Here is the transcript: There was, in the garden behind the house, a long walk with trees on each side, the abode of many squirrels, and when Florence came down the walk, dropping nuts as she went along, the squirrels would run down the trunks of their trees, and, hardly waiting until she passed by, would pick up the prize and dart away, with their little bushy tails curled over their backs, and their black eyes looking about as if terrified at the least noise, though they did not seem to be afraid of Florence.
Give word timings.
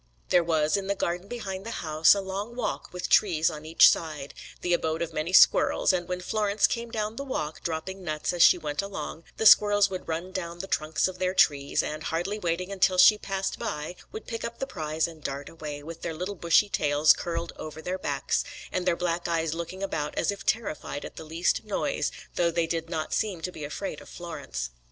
There 0.29 0.43
was, 0.43 0.77
in 0.77 0.87
the 0.87 0.95
garden 0.95 1.27
behind 1.27 1.63
the 1.63 1.69
house, 1.85 2.15
a 2.15 2.21
long 2.21 2.55
walk 2.55 2.91
with 2.91 3.07
trees 3.07 3.51
on 3.51 3.67
each 3.67 3.87
side, 3.87 4.33
the 4.61 4.73
abode 4.73 5.03
of 5.03 5.13
many 5.13 5.31
squirrels, 5.31 5.93
and 5.93 6.07
when 6.07 6.21
Florence 6.21 6.65
came 6.65 6.89
down 6.89 7.17
the 7.17 7.23
walk, 7.23 7.61
dropping 7.63 8.03
nuts 8.03 8.33
as 8.33 8.41
she 8.41 8.57
went 8.57 8.81
along, 8.81 9.25
the 9.37 9.45
squirrels 9.45 9.91
would 9.91 10.07
run 10.07 10.31
down 10.31 10.57
the 10.57 10.65
trunks 10.65 11.07
of 11.07 11.19
their 11.19 11.35
trees, 11.35 11.83
and, 11.83 12.05
hardly 12.05 12.39
waiting 12.39 12.71
until 12.71 12.97
she 12.97 13.19
passed 13.19 13.59
by, 13.59 13.95
would 14.11 14.25
pick 14.25 14.43
up 14.43 14.57
the 14.57 14.65
prize 14.65 15.07
and 15.07 15.23
dart 15.23 15.49
away, 15.49 15.83
with 15.83 16.01
their 16.01 16.15
little 16.15 16.33
bushy 16.33 16.67
tails 16.67 17.13
curled 17.13 17.53
over 17.57 17.79
their 17.79 17.99
backs, 17.99 18.43
and 18.71 18.87
their 18.87 18.95
black 18.95 19.27
eyes 19.27 19.53
looking 19.53 19.83
about 19.83 20.15
as 20.17 20.31
if 20.31 20.43
terrified 20.43 21.05
at 21.05 21.15
the 21.15 21.23
least 21.23 21.63
noise, 21.63 22.11
though 22.37 22.49
they 22.49 22.65
did 22.65 22.89
not 22.89 23.13
seem 23.13 23.39
to 23.39 23.51
be 23.51 23.63
afraid 23.63 24.01
of 24.01 24.09
Florence. 24.09 24.71